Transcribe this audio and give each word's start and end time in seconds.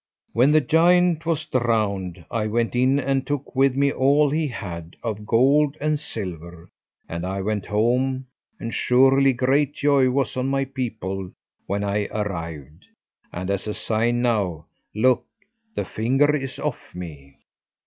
"When 0.33 0.49
the 0.51 0.61
giant 0.61 1.27
was 1.27 1.45
drowned 1.45 2.25
I 2.31 2.47
went 2.47 2.75
in, 2.75 2.99
and 2.99 3.21
I 3.21 3.23
took 3.23 3.55
with 3.55 3.75
me 3.75 3.91
all 3.93 4.31
he 4.31 4.47
had 4.47 4.95
of 5.03 5.27
gold 5.27 5.77
and 5.79 5.99
silver, 5.99 6.71
and 7.07 7.23
I 7.23 7.41
went 7.43 7.67
home, 7.67 8.25
and 8.59 8.73
surely 8.73 9.31
great 9.31 9.75
joy 9.75 10.09
was 10.09 10.35
on 10.35 10.47
my 10.47 10.65
people 10.65 11.31
when 11.67 11.83
I 11.83 12.07
arrived. 12.07 12.85
And 13.31 13.51
as 13.51 13.67
a 13.67 13.75
sign 13.75 14.23
now 14.23 14.65
look, 14.95 15.27
the 15.75 15.85
finger 15.85 16.35
is 16.35 16.57
off 16.57 16.95
me." 16.95 17.35